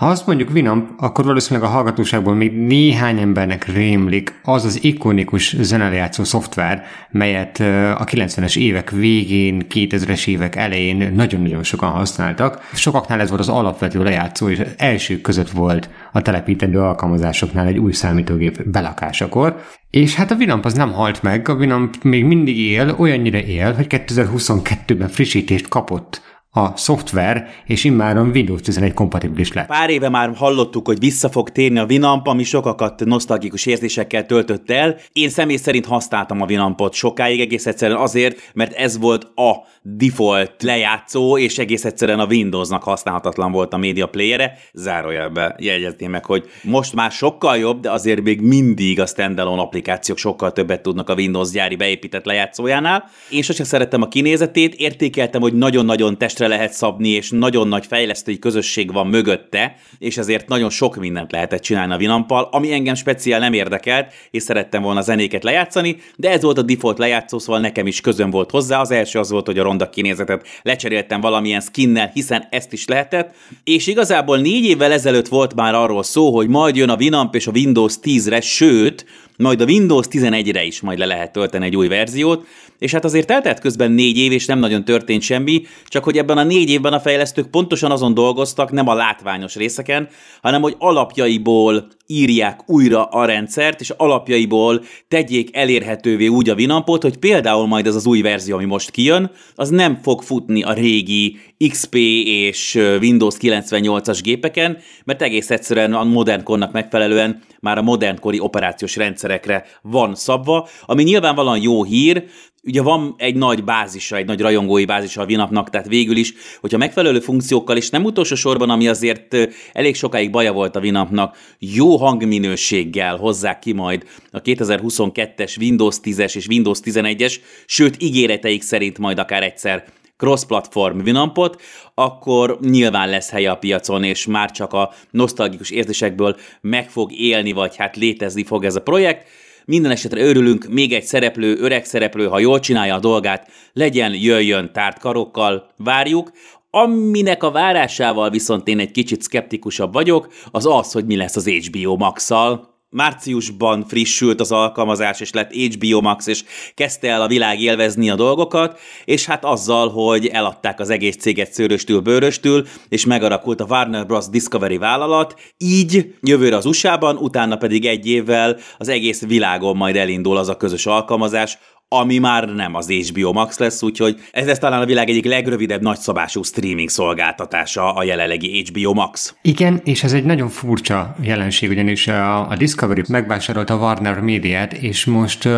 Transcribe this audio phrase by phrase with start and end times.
[0.00, 5.56] Ha azt mondjuk Winamp, akkor valószínűleg a hallgatóságból még néhány embernek rémlik az az ikonikus
[5.60, 7.60] zenelejátszó szoftver, melyet
[7.98, 12.68] a 90-es évek végén, 2000-es évek elején nagyon-nagyon sokan használtak.
[12.72, 17.92] Sokaknál ez volt az alapvető lejátszó, és első között volt a telepítendő alkalmazásoknál egy új
[17.92, 19.56] számítógép belakásakor.
[19.90, 23.72] És hát a Winamp az nem halt meg, a Winamp még mindig él, olyannyira él,
[23.72, 29.66] hogy 2022-ben frissítést kapott a szoftver, és immáron Windows 11 kompatibilis lett.
[29.66, 34.70] Pár éve már hallottuk, hogy vissza fog térni a Winamp, ami sokakat nosztalgikus érzésekkel töltött
[34.70, 34.96] el.
[35.12, 40.62] Én személy szerint használtam a Winampot sokáig, egész egyszerűen azért, mert ez volt a default
[40.62, 44.58] lejátszó, és egész egyszerűen a Windowsnak használhatatlan volt a média playere.
[44.72, 50.18] Zárójelbe jegyezném meg, hogy most már sokkal jobb, de azért még mindig a standalone applikációk
[50.18, 53.04] sokkal többet tudnak a Windows gyári beépített lejátszójánál.
[53.30, 58.38] Én sosem szerettem a kinézetét, értékeltem, hogy nagyon-nagyon testre lehet szabni, és nagyon nagy fejlesztői
[58.38, 63.40] közösség van mögötte, és ezért nagyon sok mindent lehetett csinálni a Winampal, ami engem speciál
[63.40, 67.86] nem érdekelt, és szerettem volna zenéket lejátszani, de ez volt a default lejátszó, szóval nekem
[67.86, 68.80] is közön volt hozzá.
[68.80, 73.34] Az első az volt, hogy a ronda kinézetet lecseréltem valamilyen skinnel, hiszen ezt is lehetett,
[73.64, 77.46] és igazából négy évvel ezelőtt volt már arról szó, hogy majd jön a Winamp és
[77.46, 79.04] a Windows 10-re, sőt,
[79.40, 82.46] majd a Windows 11-re is majd le lehet tölteni egy új verziót,
[82.78, 86.29] és hát azért eltelt közben négy év, és nem nagyon történt semmi, csak hogy ebben
[86.38, 90.08] a négy évben a fejlesztők pontosan azon dolgoztak, nem a látványos részeken,
[90.42, 97.16] hanem hogy alapjaiból írják újra a rendszert, és alapjaiból tegyék elérhetővé úgy a Winampot, hogy
[97.16, 101.38] például majd ez az új verzió, ami most kijön, az nem fog futni a régi
[101.68, 108.40] XP és Windows 98-as gépeken, mert egész egyszerűen a modern kornak megfelelően már a modernkori
[108.40, 112.24] operációs rendszerekre van szabva, ami nyilvánvalóan jó hír,
[112.62, 116.78] ugye van egy nagy bázisa, egy nagy rajongói bázisa a Vinapnak, tehát végül is, hogyha
[116.78, 119.36] megfelelő funkciókkal, és nem utolsó sorban, ami azért
[119.72, 126.36] elég sokáig baja volt a Vinapnak, jó hangminőséggel hozzák ki majd a 2022-es Windows 10-es
[126.36, 127.36] és Windows 11-es,
[127.66, 129.84] sőt ígéreteik szerint majd akár egyszer
[130.20, 131.62] cross-platform Winampot,
[131.94, 137.52] akkor nyilván lesz helye a piacon, és már csak a nosztalgikus érzésekből meg fog élni,
[137.52, 139.26] vagy hát létezni fog ez a projekt.
[139.64, 144.72] Minden esetre örülünk, még egy szereplő, öreg szereplő, ha jól csinálja a dolgát, legyen, jöjjön
[144.72, 146.32] tárt karokkal, várjuk.
[146.70, 151.48] Aminek a várásával viszont én egy kicsit szkeptikusabb vagyok, az az, hogy mi lesz az
[151.48, 157.60] HBO Max-szal márciusban frissült az alkalmazás, és lett HBO Max, és kezdte el a világ
[157.60, 163.60] élvezni a dolgokat, és hát azzal, hogy eladták az egész céget szőröstül, bőröstül, és megarakult
[163.60, 164.28] a Warner Bros.
[164.28, 170.36] Discovery vállalat, így jövőre az USA-ban, utána pedig egy évvel az egész világon majd elindul
[170.36, 171.58] az a közös alkalmazás,
[171.94, 175.82] ami már nem az HBO Max lesz, úgyhogy ez lesz talán a világ egyik legrövidebb
[175.82, 179.34] nagyszabású streaming szolgáltatása a jelenlegi HBO Max.
[179.42, 184.72] Igen, és ez egy nagyon furcsa jelenség, ugyanis a, a Discovery megvásárolta a Warner Médiát,
[184.72, 185.52] és most uh,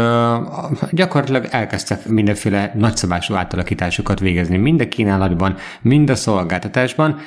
[0.91, 7.21] gyakorlatilag elkezdte mindenféle nagyszabású átalakításokat végezni, mind a kínálatban, mind a szolgáltatásban,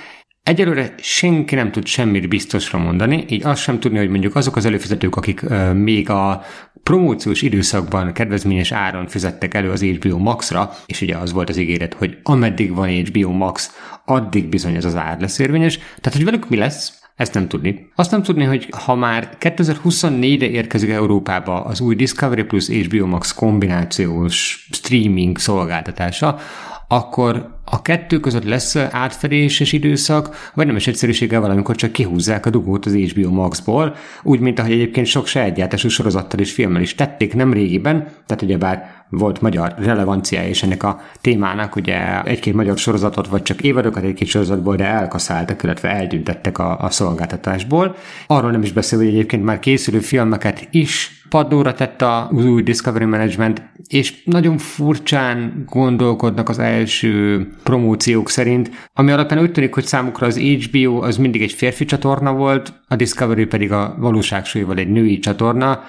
[0.44, 4.66] Egyelőre senki nem tud semmit biztosra mondani, így azt sem tudni, hogy mondjuk azok az
[4.66, 5.42] előfizetők, akik
[5.74, 6.44] még a
[6.86, 11.94] promóciós időszakban kedvezményes áron fizettek elő az HBO Max-ra, és ugye az volt az ígéret,
[11.94, 13.72] hogy ameddig van HBO Max,
[14.06, 15.78] addig bizony ez az ár lesz érvényes.
[15.78, 17.92] Tehát, hogy velük mi lesz, ezt nem tudni.
[17.96, 23.34] Azt nem tudni, hogy ha már 2024-re érkezik Európába az új Discovery Plus HBO Max
[23.34, 26.40] kombinációs streaming szolgáltatása,
[26.88, 32.50] akkor a kettő között lesz átfedéses időszak, vagy nem is egyszerűséggel valamikor csak kihúzzák a
[32.50, 37.34] dugót az HBO Max-ból, úgy, mint ahogy egyébként sok sejtgyártású sorozattal és filmmel is tették
[37.34, 43.28] nem régiben, tehát ugyebár volt magyar relevanciája és ennek a témának, ugye egy-két magyar sorozatot,
[43.28, 47.96] vagy csak évadokat egy-két sorozatból, de elkaszáltak, illetve eltüntettek a, a szolgáltatásból.
[48.28, 53.06] Arról nem is beszél, hogy egyébként már készülő filmeket is padlóra tett az új Discovery
[53.06, 60.28] Management, és nagyon furcsán gondolkodnak az első promóciók szerint, ami alapján úgy tűnik, hogy számukra
[60.28, 65.20] az HBO az mindig egy férfi csatorna volt, a Discovery pedig a valóságsúlyval egy női
[65.20, 65.84] csatorna,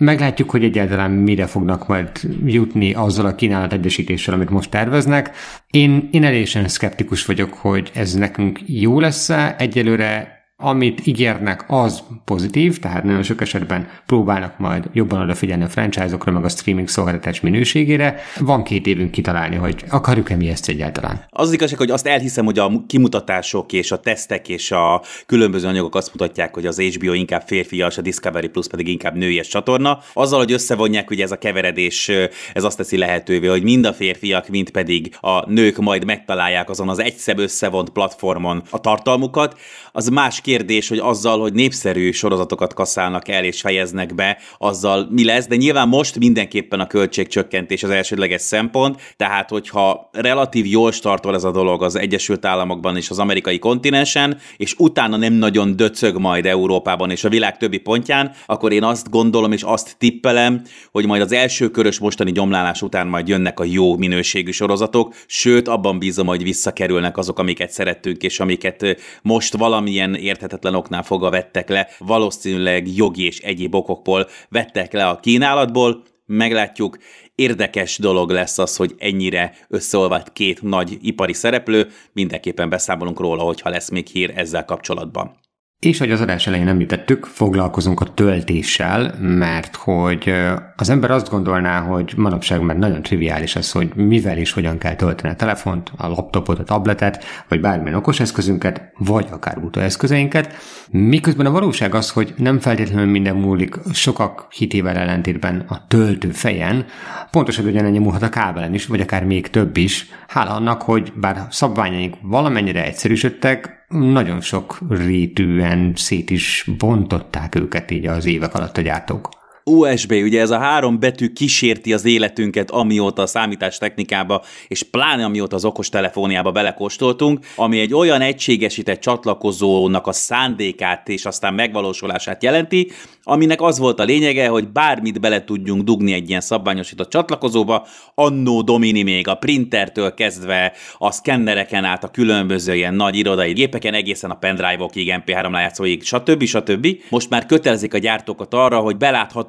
[0.00, 2.10] Meglátjuk, hogy egyáltalán mire fognak majd
[2.44, 5.30] jutni azzal a kínálat egyesítéssel, amit most terveznek.
[5.70, 9.54] Én, én elésen szkeptikus vagyok, hogy ez nekünk jó lesz-e.
[9.58, 16.32] Egyelőre amit ígérnek, az pozitív, tehát nagyon sok esetben próbálnak majd jobban odafigyelni a franchise-okra,
[16.32, 18.20] meg a streaming szolgáltatás minőségére.
[18.38, 21.24] Van két évünk kitalálni, hogy akarjuk-e mi ezt egyáltalán.
[21.30, 25.94] Az igazság, hogy azt elhiszem, hogy a kimutatások és a tesztek és a különböző anyagok
[25.94, 29.98] azt mutatják, hogy az HBO inkább férfias, a Discovery Plus pedig inkább nőies csatorna.
[30.12, 32.10] Azzal, hogy összevonják, hogy ez a keveredés,
[32.52, 36.88] ez azt teszi lehetővé, hogy mind a férfiak, mind pedig a nők majd megtalálják azon
[36.88, 39.58] az egyszer összevont platformon a tartalmukat.
[39.92, 45.24] Az más kérdés, hogy azzal, hogy népszerű sorozatokat kaszálnak el és fejeznek be, azzal mi
[45.24, 51.34] lesz, de nyilván most mindenképpen a költségcsökkentés az elsődleges szempont, tehát hogyha relatív jól startol
[51.34, 56.18] ez a dolog az Egyesült Államokban és az amerikai kontinensen, és utána nem nagyon döcög
[56.18, 61.06] majd Európában és a világ többi pontján, akkor én azt gondolom és azt tippelem, hogy
[61.06, 65.98] majd az első körös mostani gyomlálás után majd jönnek a jó minőségű sorozatok, sőt abban
[65.98, 71.88] bízom, hogy visszakerülnek azok, amiket szerettünk, és amiket most valamilyen érthetetlen oknál fogva vettek le,
[71.98, 76.98] valószínűleg jogi és egyéb okokból vettek le a kínálatból, meglátjuk.
[77.34, 83.70] Érdekes dolog lesz az, hogy ennyire összeolvadt két nagy ipari szereplő, mindenképpen beszámolunk róla, hogyha
[83.70, 85.38] lesz még hír ezzel kapcsolatban.
[85.78, 90.32] És hogy az adás elején említettük, foglalkozunk a töltéssel, mert hogy
[90.80, 94.94] az ember azt gondolná, hogy manapság már nagyon triviális az, hogy mivel és hogyan kell
[94.94, 100.54] tölteni a telefont, a laptopot, a tabletet, vagy bármilyen okos eszközünket, vagy akár utóeszközeinket.
[100.90, 106.84] Miközben a valóság az, hogy nem feltétlenül minden múlik sokak hitével ellentétben a töltő fejen,
[107.30, 110.08] pontosan ugyanennyi múlhat a kábelen is, vagy akár még több is.
[110.28, 118.06] Hála annak, hogy bár szabványaink valamennyire egyszerűsödtek, nagyon sok rétűen szét is bontották őket így
[118.06, 119.39] az évek alatt a gyártók.
[119.64, 125.56] USB, ugye ez a három betű kísérti az életünket, amióta a számítástechnikába, és pláne amióta
[125.56, 132.90] az okostelefóniába belekóstoltunk, ami egy olyan egységesített csatlakozónak a szándékát és aztán megvalósulását jelenti,
[133.22, 138.62] aminek az volt a lényege, hogy bármit bele tudjunk dugni egy ilyen szabványosított csatlakozóba, annó
[138.62, 144.30] domini még a printertől kezdve a szkennereken át a különböző ilyen nagy irodai gépeken, egészen
[144.30, 146.44] a pendrive-okig, MP3 lejátszóig, stb.
[146.44, 146.86] stb.
[147.08, 148.96] Most már kötelezik a gyártókat arra, hogy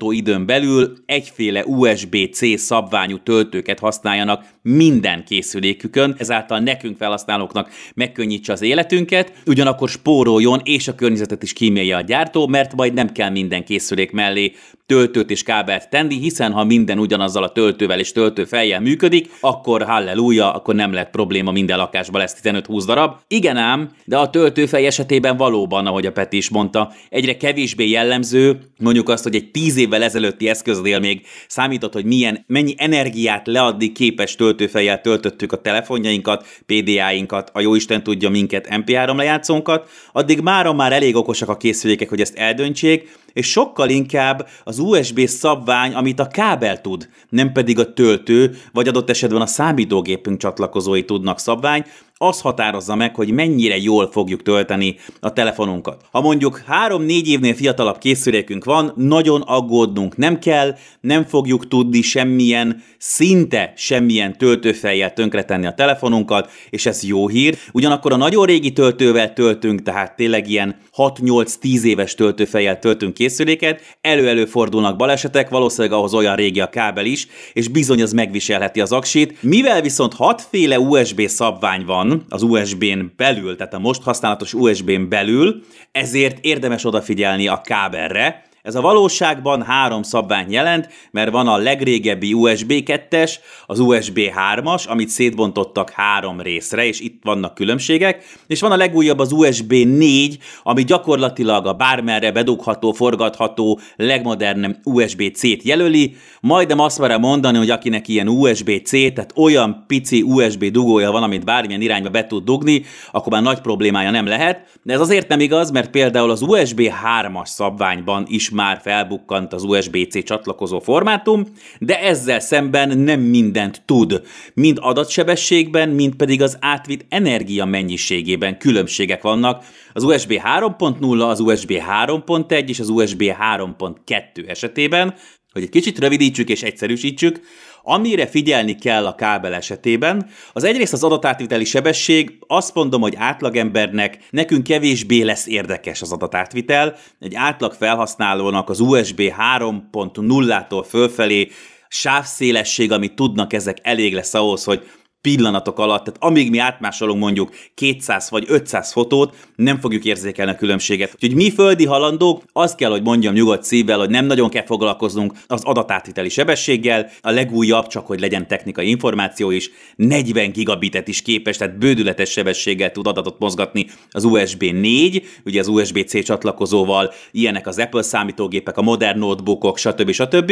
[0.01, 8.61] belátható időn belül egyféle USB-C szabványú töltőket használjanak minden készülékükön, ezáltal nekünk felhasználóknak megkönnyítse az
[8.61, 13.63] életünket, ugyanakkor spóroljon és a környezetet is kímélje a gyártó, mert majd nem kell minden
[13.63, 14.53] készülék mellé
[14.85, 20.53] töltőt és kábelt tenni, hiszen ha minden ugyanazzal a töltővel és töltőfejjel működik, akkor halleluja,
[20.53, 23.15] akkor nem lett probléma minden lakásban lesz 15-20 darab.
[23.27, 28.59] Igen ám, de a töltőfej esetében valóban, ahogy a Peti is mondta, egyre kevésbé jellemző,
[28.77, 33.91] mondjuk azt, hogy egy 10 évvel ezelőtti eszköznél még számított, hogy milyen, mennyi energiát leadni
[33.91, 40.93] képes töltőfejjel töltöttük a telefonjainkat, PDA-inkat, a jóisten tudja minket MP3 lejátszónkat, addig mára már
[40.93, 46.27] elég okosak a készülékek, hogy ezt eldöntsék, és sokkal inkább az USB szabvány, amit a
[46.27, 51.85] kábel tud, nem pedig a töltő, vagy adott esetben a számítógépünk csatlakozói tudnak szabvány,
[52.21, 56.01] az határozza meg, hogy mennyire jól fogjuk tölteni a telefonunkat.
[56.11, 62.83] Ha mondjuk 3-4 évnél fiatalabb készülékünk van, nagyon aggódnunk nem kell, nem fogjuk tudni semmilyen,
[62.97, 67.57] szinte semmilyen töltőfejjel tönkretenni a telefonunkat, és ez jó hír.
[67.71, 74.45] Ugyanakkor a nagyon régi töltővel töltünk, tehát tényleg ilyen 6-8-10 éves töltőfejjel töltünk készüléket, elő-elő
[74.45, 79.41] fordulnak balesetek, valószínűleg ahhoz olyan régi a kábel is, és bizony az megviselheti az aksit.
[79.41, 85.63] Mivel viszont hatféle USB szabvány van, az USB-n belül, tehát a most használatos USB-n belül,
[85.91, 92.33] ezért érdemes odafigyelni a kábelre, ez a valóságban három szabvány jelent, mert van a legrégebbi
[92.33, 93.35] USB 2-es,
[93.65, 94.19] az USB
[94.53, 99.71] 3-as, amit szétbontottak három részre, és itt vannak különbségek, és van a legújabb az USB
[99.71, 106.15] 4, ami gyakorlatilag a bármerre bedugható, forgatható, legmodernebb USB-C-t jelöli.
[106.41, 111.45] Majdnem azt merem mondani, hogy akinek ilyen USB-C, tehát olyan pici USB dugója van, amit
[111.45, 114.79] bármilyen irányba be tud dugni, akkor már nagy problémája nem lehet.
[114.83, 119.63] De ez azért nem igaz, mert például az USB 3-as szabványban is már felbukkant az
[119.63, 121.45] USB-C csatlakozó formátum,
[121.79, 124.21] de ezzel szemben nem mindent tud.
[124.53, 129.63] Mind adatsebességben, mind pedig az átvitt energia mennyiségében különbségek vannak.
[129.93, 135.13] Az USB 3.0, az USB 3.1 és az USB 3.2 esetében,
[135.53, 137.41] hogy egy kicsit rövidítsük és egyszerűsítsük,
[137.83, 144.17] Amire figyelni kell a kábel esetében, az egyrészt az adatátviteli sebesség, azt mondom, hogy átlagembernek
[144.29, 149.19] nekünk kevésbé lesz érdekes az adatátvitel, egy átlag felhasználónak az USB
[149.57, 151.47] 3.0-tól fölfelé
[151.87, 154.89] sávszélesség, amit tudnak ezek, elég lesz ahhoz, hogy
[155.21, 160.55] pillanatok alatt, tehát amíg mi átmásolunk mondjuk 200 vagy 500 fotót, nem fogjuk érzékelni a
[160.55, 161.11] különbséget.
[161.13, 165.33] Úgyhogy mi földi halandók, azt kell, hogy mondjam nyugodt szívvel, hogy nem nagyon kell foglalkoznunk
[165.47, 171.57] az adatátviteli sebességgel, a legújabb, csak hogy legyen technikai információ is, 40 gigabitet is képes,
[171.57, 177.79] tehát bődületes sebességgel tud adatot mozgatni az USB 4, ugye az USB-C csatlakozóval, ilyenek az
[177.79, 180.11] Apple számítógépek, a modern notebookok, stb.
[180.11, 180.51] stb.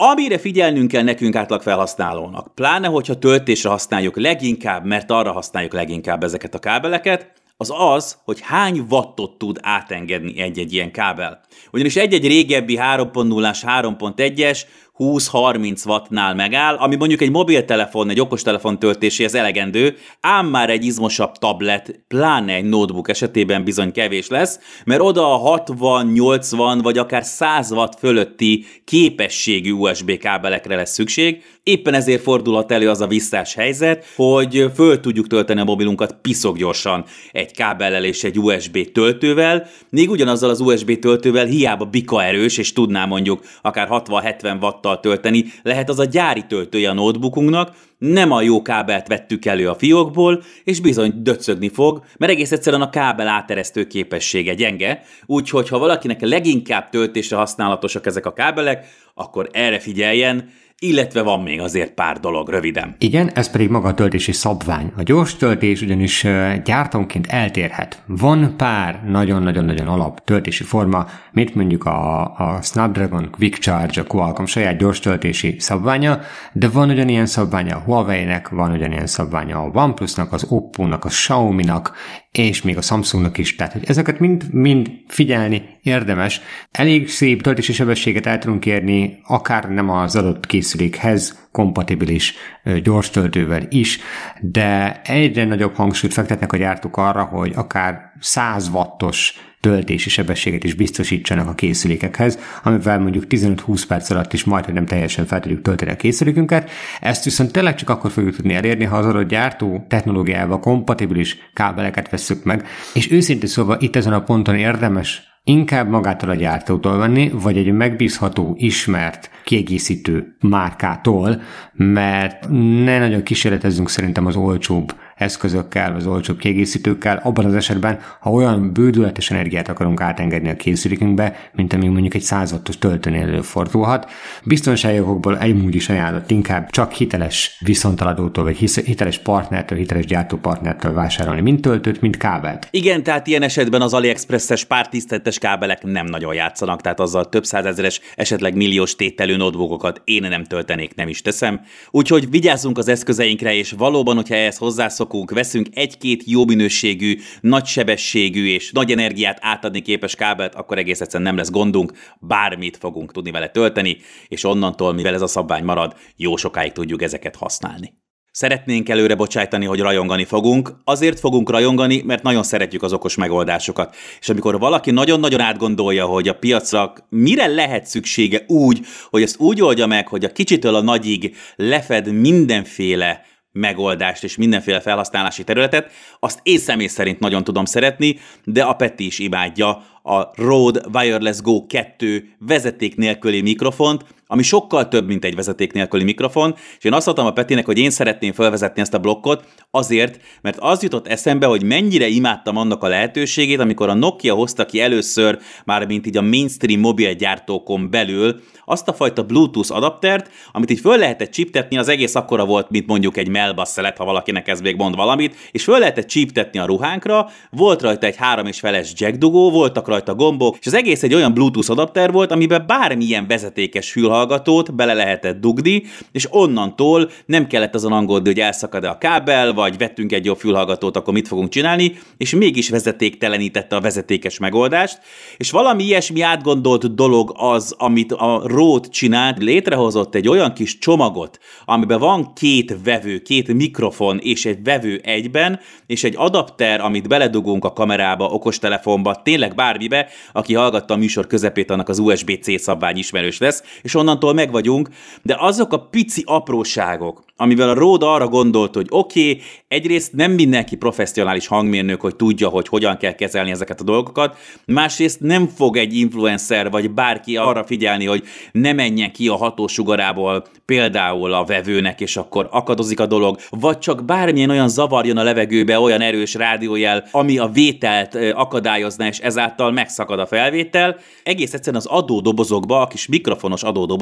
[0.00, 6.22] Amire figyelnünk kell nekünk átlag felhasználónak, pláne hogyha töltésre használjuk leginkább, mert arra használjuk leginkább
[6.24, 11.40] ezeket a kábeleket, az az, hogy hány wattot tud átengedni egy-egy ilyen kábel.
[11.72, 14.62] Ugyanis egy-egy régebbi 3.0-ás, 3.1-es
[14.98, 21.32] 20-30 wattnál megáll, ami mondjuk egy mobiltelefon, egy okostelefon töltéséhez elegendő, ám már egy izmosabb
[21.32, 27.24] tablet, pláne egy notebook esetében bizony kevés lesz, mert oda a 60, 80 vagy akár
[27.24, 33.54] 100 watt fölötti képességű USB kábelekre lesz szükség, éppen ezért fordulhat elő az a visszás
[33.54, 39.66] helyzet, hogy föl tudjuk tölteni a mobilunkat piszok gyorsan egy kábellel és egy USB töltővel,
[39.90, 45.00] még ugyanazzal az USB töltővel hiába bika erős, és tudná mondjuk akár 60-70 watt adattal
[45.00, 49.74] tölteni, lehet az a gyári töltője a notebookunknak, nem a jó kábelt vettük elő a
[49.74, 55.78] fiókból, és bizony döcögni fog, mert egész egyszerűen a kábel áteresztő képessége gyenge, úgyhogy ha
[55.78, 62.20] valakinek leginkább töltésre használatosak ezek a kábelek, akkor erre figyeljen, illetve van még azért pár
[62.20, 62.94] dolog röviden.
[62.98, 64.92] Igen, ez pedig maga a töltési szabvány.
[64.96, 66.26] A gyors töltés ugyanis
[66.64, 68.02] gyártónként eltérhet.
[68.06, 74.44] Van pár nagyon-nagyon-nagyon alap töltési forma, mint mondjuk a, a Snapdragon Quick Charge, a Qualcomm
[74.44, 76.20] saját gyors töltési szabványa,
[76.52, 81.92] de van ugyanilyen szabványa a Huawei-nek, van ugyanilyen szabványa a OnePlus-nak, az Oppo-nak, a Xiaomi-nak,
[82.38, 83.56] és még a Samsungnak is.
[83.56, 86.40] Tehát, hogy ezeket mind, mind figyelni érdemes.
[86.70, 92.34] Elég szép töltési sebességet el tudunk érni, akár nem az adott készülékhez kompatibilis
[92.82, 93.98] gyors töltővel is,
[94.40, 100.74] de egyre nagyobb hangsúlyt fektetnek a gyártók arra, hogy akár 100 wattos töltési sebességet is
[100.74, 105.62] biztosítsanak a készülékekhez, amivel mondjuk 15-20 perc alatt is majd, hogy nem teljesen fel tudjuk
[105.62, 106.70] tölteni a készülékünket.
[107.00, 112.10] Ezt viszont tényleg csak akkor fogjuk tudni elérni, ha az adott gyártó technológiával kompatibilis kábeleket
[112.10, 117.30] veszük meg, és őszintén szóval itt ezen a ponton érdemes inkább magától a gyártótól venni,
[117.32, 122.48] vagy egy megbízható, ismert, kiegészítő márkától, mert
[122.84, 128.72] ne nagyon kísérletezzünk szerintem az olcsóbb eszközökkel, az olcsóbb kiegészítőkkel, abban az esetben, ha olyan
[128.72, 134.10] bődületes energiát akarunk átengedni a készülékünkbe, mint ami mondjuk egy 100 wattos töltőnél előfordulhat.
[134.44, 141.40] Biztonsági okokból egy is ajánlott inkább csak hiteles viszontaladótól, vagy hiteles partnertől, hiteles gyártópartnertől vásárolni,
[141.40, 142.68] mint töltőt, mint kábelt.
[142.70, 148.00] Igen, tehát ilyen esetben az AliExpress-es pártisztetes kábelek nem nagyon játszanak, tehát azzal több százezeres,
[148.16, 151.60] esetleg milliós tételű notebookokat én nem töltenék, nem is teszem.
[151.90, 157.66] Úgyhogy vigyázzunk az eszközeinkre, és valóban, hogyha ehhez hozzászok, szokunk, veszünk egy-két jó minőségű, nagy
[157.66, 163.12] sebességű és nagy energiát átadni képes kábelt, akkor egész egyszerűen nem lesz gondunk, bármit fogunk
[163.12, 163.96] tudni vele tölteni,
[164.28, 167.92] és onnantól, mivel ez a szabvány marad, jó sokáig tudjuk ezeket használni.
[168.32, 170.72] Szeretnénk előre bocsájtani, hogy rajongani fogunk.
[170.84, 173.96] Azért fogunk rajongani, mert nagyon szeretjük az okos megoldásokat.
[174.20, 179.62] És amikor valaki nagyon-nagyon átgondolja, hogy a piacra mire lehet szüksége úgy, hogy ezt úgy
[179.62, 183.22] oldja meg, hogy a kicsitől a nagyig lefed mindenféle
[183.58, 189.06] megoldást és mindenféle felhasználási területet, azt én személy szerint nagyon tudom szeretni, de a Peti
[189.06, 189.68] is imádja
[190.02, 196.04] a Rode Wireless Go 2 vezeték nélküli mikrofont, ami sokkal több, mint egy vezeték nélküli
[196.04, 200.20] mikrofon, és én azt mondtam a Petinek, hogy én szeretném felvezetni ezt a blokkot, azért,
[200.42, 204.80] mert az jutott eszembe, hogy mennyire imádtam annak a lehetőségét, amikor a Nokia hozta ki
[204.80, 210.80] először, már mint így a mainstream mobilgyártókon belül, azt a fajta Bluetooth adaptert, amit így
[210.80, 214.76] föl lehetett csiptetni, az egész akkora volt, mint mondjuk egy melbasszelet, ha valakinek ez még
[214.76, 219.16] mond valamit, és föl lehetett csiptetni a ruhánkra, volt rajta egy három és feles jack
[219.16, 223.90] dugó, voltak rajta gombok, és az egész egy olyan Bluetooth adapter volt, amiben bármilyen vezetékes
[224.18, 225.82] fülhallgatót bele lehetett dugni,
[226.12, 230.96] és onnantól nem kellett azon aggódni, hogy elszakad-e a kábel, vagy vettünk egy jobb fülhallgatót,
[230.96, 235.00] akkor mit fogunk csinálni, és mégis vezetéktelenítette a vezetékes megoldást,
[235.36, 241.38] és valami ilyesmi átgondolt dolog az, amit a Rode csinált, létrehozott egy olyan kis csomagot,
[241.64, 247.64] amiben van két vevő, két mikrofon és egy vevő egyben, és egy adapter, amit beledugunk
[247.64, 253.38] a kamerába, okostelefonba, tényleg bármibe, aki hallgatta a műsor közepét, annak az USB-C szabvány ismerős
[253.38, 254.88] lesz, és onnantól meg vagyunk,
[255.22, 260.32] de azok a pici apróságok, amivel a Rode arra gondolt, hogy oké, okay, egyrészt nem
[260.32, 264.36] mindenki professzionális hangmérnök, hogy tudja, hogy hogyan kell kezelni ezeket a dolgokat,
[264.66, 268.22] másrészt nem fog egy influencer vagy bárki arra figyelni, hogy
[268.52, 274.04] ne menjen ki a hatósugarából például a vevőnek, és akkor akadozik a dolog, vagy csak
[274.04, 279.70] bármilyen olyan zavar jön a levegőbe, olyan erős rádiójel, ami a vételt akadályozna, és ezáltal
[279.70, 280.96] megszakad a felvétel.
[281.22, 283.97] Egész egyszerűen az adódobozokba, a kis mikrofonos adódobozokba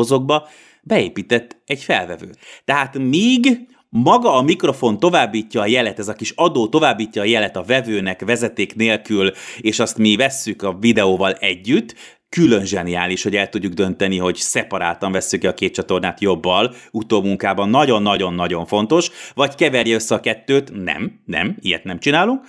[0.83, 2.39] beépített egy felvevőt.
[2.65, 7.57] Tehát míg maga a mikrofon továbbítja a jelet, ez a kis adó továbbítja a jelet
[7.57, 11.95] a vevőnek vezeték nélkül, és azt mi vesszük a videóval együtt,
[12.29, 17.69] külön zseniális, hogy el tudjuk dönteni, hogy szeparáltan veszük ki a két csatornát jobbal, utómunkában
[17.69, 22.45] nagyon-nagyon-nagyon fontos, vagy keverje össze a kettőt, nem, nem, ilyet nem csinálunk.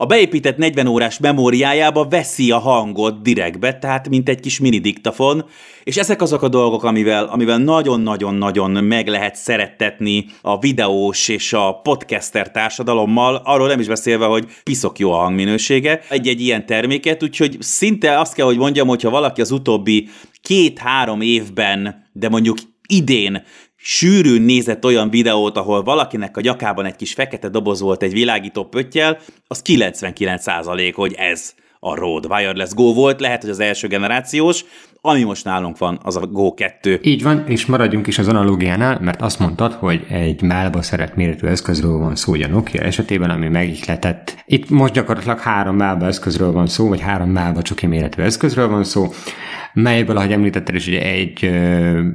[0.00, 5.44] A beépített 40 órás memóriájába veszi a hangot direktbe, tehát mint egy kis mini diktafon,
[5.84, 11.80] és ezek azok a dolgok, amivel, amivel nagyon-nagyon-nagyon meg lehet szerettetni a videós és a
[11.82, 17.56] podcaster társadalommal, arról nem is beszélve, hogy piszok jó a hangminősége egy-egy ilyen terméket, úgyhogy
[17.60, 20.08] szinte azt kell, hogy mondjam, hogyha valaki az utóbbi
[20.42, 23.42] két-három évben, de mondjuk idén
[23.80, 28.64] sűrűn nézett olyan videót, ahol valakinek a gyakában egy kis fekete doboz volt egy világító
[28.64, 34.64] pöttyel, az 99% hogy ez a Rode Wireless Go volt, lehet, hogy az első generációs,
[35.00, 37.00] ami most nálunk van, az a Go 2.
[37.02, 41.46] Így van, és maradjunk is az analógiánál, mert azt mondtad, hogy egy málba szeret méretű
[41.46, 44.44] eszközről van szó, a Nokia esetében, ami megihletett.
[44.46, 48.84] Itt most gyakorlatilag három málba eszközről van szó, vagy három málba csoki méretű eszközről van
[48.84, 49.08] szó,
[49.82, 51.50] melyből, ahogy említetted is, ugye egy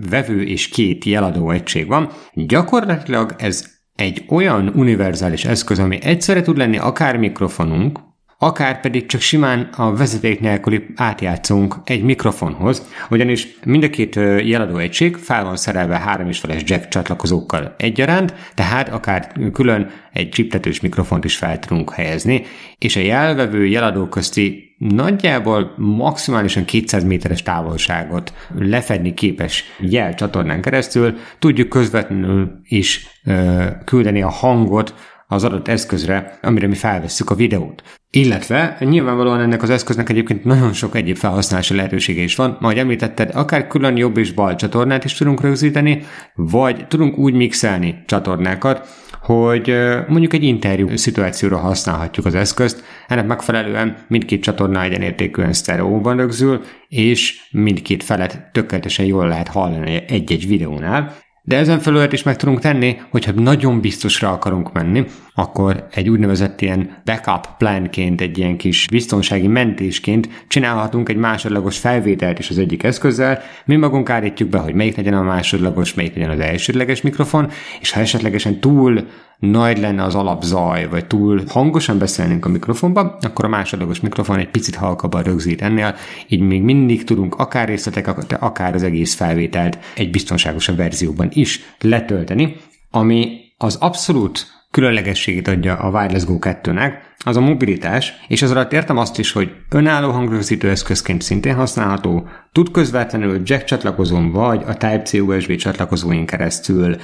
[0.09, 2.09] vevő és két jeladó egység van.
[2.33, 7.99] Gyakorlatilag ez egy olyan univerzális eszköz, ami egyszerre tud lenni akár mikrofonunk,
[8.43, 14.77] akár pedig csak simán a vezeték nélküli átjátszunk egy mikrofonhoz, ugyanis mind a két jeladó
[14.77, 20.79] egység fel van szerelve három és feles jack csatlakozókkal egyaránt, tehát akár külön egy csiptetős
[20.79, 22.43] mikrofont is fel tudunk helyezni,
[22.77, 31.17] és a jelvevő jeladó közti nagyjából maximálisan 200 méteres távolságot lefedni képes jel csatornán keresztül
[31.39, 34.93] tudjuk közvetlenül is ö, küldeni a hangot
[35.27, 37.83] az adott eszközre, amire mi felvesszük a videót.
[38.09, 42.57] Illetve nyilvánvalóan ennek az eszköznek egyébként nagyon sok egyéb felhasználási lehetősége is van.
[42.59, 46.03] Majd említetted, akár külön jobb és bal csatornát is tudunk rögzíteni,
[46.35, 48.87] vagy tudunk úgy mixelni csatornákat,
[49.21, 49.73] hogy
[50.07, 57.47] mondjuk egy interjú szituációra használhatjuk az eszközt, ennek megfelelően mindkét csatorna egyenértékűen sztereóban rögzül, és
[57.51, 61.15] mindkét felet tökéletesen jól lehet hallani egy-egy videónál,
[61.45, 66.61] de ezen felül is meg tudunk tenni, hogyha nagyon biztosra akarunk menni, akkor egy úgynevezett
[66.61, 72.83] ilyen backup planként, egy ilyen kis biztonsági mentésként csinálhatunk egy másodlagos felvételt is az egyik
[72.83, 73.41] eszközzel.
[73.65, 77.91] Mi magunk állítjuk be, hogy melyik legyen a másodlagos, melyik legyen az elsődleges mikrofon, és
[77.91, 83.47] ha esetlegesen túl nagy lenne az alapzaj, vagy túl hangosan beszélnénk a mikrofonba, akkor a
[83.47, 85.95] másodlagos mikrofon egy picit halkabban rögzít ennél,
[86.27, 92.55] így még mindig tudunk akár részleteket, akár az egész felvételt egy biztonságosabb verzióban is letölteni,
[92.91, 96.93] ami az abszolút különlegességét adja a Wireless Go 2-nek,
[97.25, 102.27] az a mobilitás, és az alatt értem azt is, hogy önálló hangrögzítő eszközként szintén használható,
[102.51, 106.95] tud közvetlenül jack csatlakozón vagy a Type-C USB csatlakozóin keresztül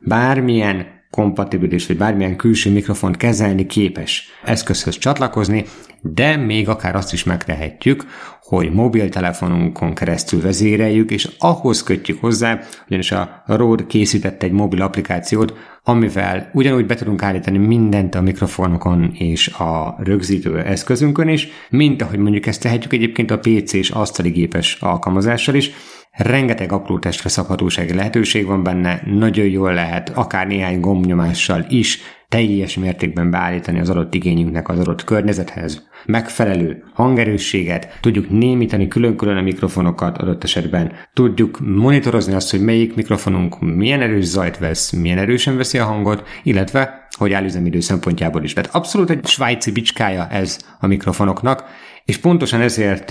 [0.00, 5.64] bármilyen kompatibilis, vagy bármilyen külső mikrofont kezelni képes eszközhöz csatlakozni,
[6.00, 8.04] de még akár azt is megtehetjük,
[8.44, 15.54] hogy mobiltelefonunkon keresztül vezéreljük, és ahhoz kötjük hozzá, ugyanis a Rode készített egy mobil applikációt,
[15.82, 22.18] amivel ugyanúgy be tudunk állítani mindent a mikrofonokon és a rögzítő eszközünkön is, mint ahogy
[22.18, 25.70] mondjuk ezt tehetjük egyébként a PC és asztali gépes alkalmazással is,
[26.16, 31.98] Rengeteg apró testre szabhatósági lehetőség van benne, nagyon jól lehet akár néhány gombnyomással is
[32.34, 35.88] teljes mértékben beállítani az adott igényünknek az adott környezethez.
[36.06, 43.60] Megfelelő hangerősséget, tudjuk némítani külön-külön a mikrofonokat adott esetben, tudjuk monitorozni azt, hogy melyik mikrofonunk
[43.60, 48.52] milyen erős zajt vesz, milyen erősen veszi a hangot, illetve hogy állüzemidő szempontjából is.
[48.52, 51.64] Tehát abszolút egy svájci bicskája ez a mikrofonoknak,
[52.04, 53.10] és pontosan ezért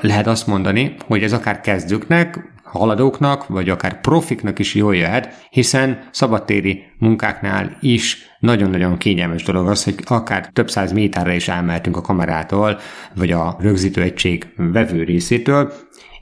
[0.00, 6.08] lehet azt mondani, hogy ez akár kezdőknek, haladóknak, vagy akár profiknak is jól jöhet, hiszen
[6.10, 12.00] szabadtéri munkáknál is nagyon-nagyon kényelmes dolog az, hogy akár több száz méterre is elmehetünk a
[12.00, 12.78] kamerától,
[13.14, 15.72] vagy a rögzítő egység vevő részétől,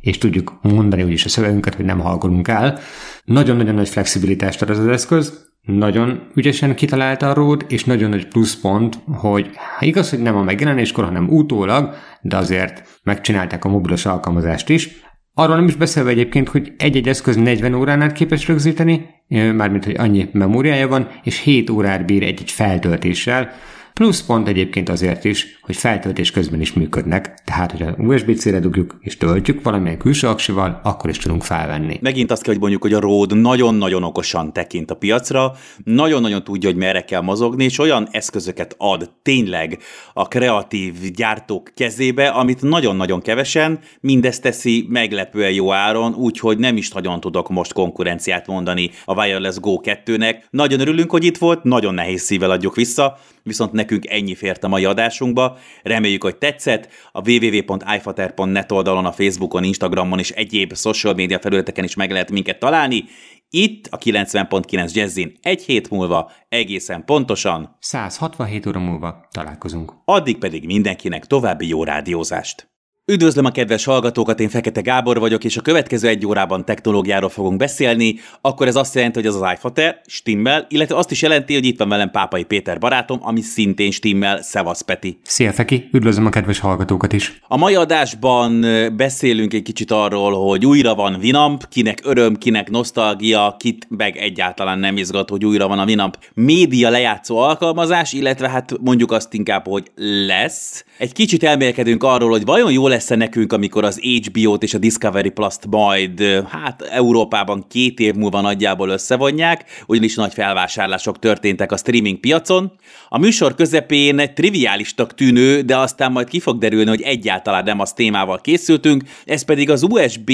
[0.00, 2.78] és tudjuk mondani úgyis a szövegünket, hogy nem hallgolunk el.
[3.24, 8.28] Nagyon-nagyon nagy flexibilitást ad ez az eszköz, nagyon ügyesen kitalálta a Ród, és nagyon nagy
[8.28, 9.50] pluszpont, hogy
[9.81, 14.90] igaz, hogy nem a megjelenéskor, hanem utólag, de azért megcsinálták a mobilos alkalmazást is.
[15.38, 19.94] Arról nem is beszélve egyébként, hogy egy-egy eszköz 40 órán át képes rögzíteni, mármint, hogy
[19.98, 23.51] annyi memóriája van, és 7 órát bír egy-egy feltöltéssel,
[23.92, 29.16] Plusz pont egyébként azért is, hogy feltöltés közben is működnek, tehát hogyha USB-C-re dugjuk és
[29.16, 31.98] töltjük valamilyen külső aksival, akkor is tudunk felvenni.
[32.00, 35.52] Megint azt kell, hogy mondjuk, hogy a Rode nagyon-nagyon okosan tekint a piacra,
[35.85, 39.78] nagyon-nagyon tudja, hogy merre kell mozogni, és olyan eszközöket ad tényleg
[40.12, 46.90] a kreatív gyártók kezébe, amit nagyon-nagyon kevesen, mindezt teszi meglepően jó áron, úgyhogy nem is
[46.90, 50.37] nagyon tudok most konkurenciát mondani a Wireless Go 2-nek.
[50.50, 54.68] Nagyon örülünk, hogy itt volt, nagyon nehéz szívvel adjuk vissza, viszont nekünk ennyi fért a
[54.68, 55.58] mai adásunkba.
[55.83, 56.88] Reméljük, hogy tetszett.
[57.12, 62.59] A www.ifater.net oldalon, a Facebookon, Instagramon és egyéb social média felületeken is meg lehet minket
[62.59, 63.05] találni.
[63.51, 69.92] Itt a 90.9 Jazzin egy hét múlva egészen pontosan 167 óra múlva találkozunk.
[70.05, 72.78] Addig pedig mindenkinek további jó rádiózást!
[73.11, 77.57] Üdvözlöm a kedves hallgatókat, én Fekete Gábor vagyok, és a következő egy órában technológiáról fogunk
[77.57, 81.64] beszélni, akkor ez azt jelenti, hogy az az iFater stimmel, illetve azt is jelenti, hogy
[81.64, 85.18] itt van velem Pápai Péter barátom, ami szintén stimmel, Szevasz Peti.
[85.23, 87.40] Szia Feki, üdvözlöm a kedves hallgatókat is.
[87.49, 88.64] A mai adásban
[88.97, 94.79] beszélünk egy kicsit arról, hogy újra van Vinamp, kinek öröm, kinek nosztalgia, kit meg egyáltalán
[94.79, 99.66] nem izgat, hogy újra van a Vinamp média lejátszó alkalmazás, illetve hát mondjuk azt inkább,
[99.66, 99.90] hogy
[100.27, 100.85] lesz.
[100.99, 105.30] Egy kicsit elmélkedünk arról, hogy vajon jó lesz-e nekünk, amikor az HBO-t és a Discovery
[105.30, 112.20] Plus-t majd, hát Európában két év múlva nagyjából összevonják, ugyanis nagy felvásárlások történtek a streaming
[112.20, 112.72] piacon.
[113.08, 117.80] A műsor közepén egy triviálisnak tűnő, de aztán majd ki fog derülni, hogy egyáltalán nem
[117.80, 120.30] az témával készültünk, ez pedig az USB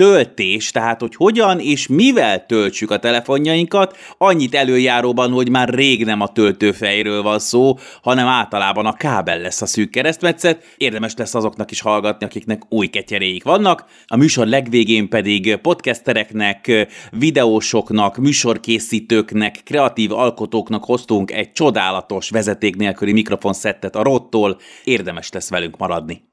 [0.00, 6.20] töltés, tehát hogy hogyan és mivel töltsük a telefonjainkat, annyit előjáróban, hogy már rég nem
[6.20, 11.70] a töltőfejről van szó, hanem általában a kábel lesz a szűk keresztmetszet, érdemes lesz azoknak
[11.70, 13.84] is hallgatni, akiknek új ketyeréik vannak.
[14.06, 23.96] A műsor legvégén pedig podcastereknek, videósoknak, műsorkészítőknek, kreatív alkotóknak hoztunk egy csodálatos vezeték nélküli mikrofonszettet
[23.96, 26.28] a Rottól, érdemes lesz velünk maradni.